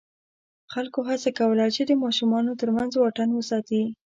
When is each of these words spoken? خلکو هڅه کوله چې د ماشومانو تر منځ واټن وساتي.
خلکو 0.73 0.99
هڅه 1.09 1.29
کوله 1.39 1.65
چې 1.75 1.81
د 1.85 1.91
ماشومانو 2.03 2.51
تر 2.61 2.69
منځ 2.75 2.91
واټن 2.95 3.29
وساتي. 3.33 3.83